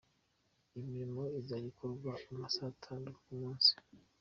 Iyo 0.69 0.81
mirimo 0.91 1.21
izajya 1.39 1.67
ikorwa 1.73 2.11
amasaha 2.31 2.69
atandatu 2.75 3.17
ku 3.23 3.31
munsi. 3.39 3.71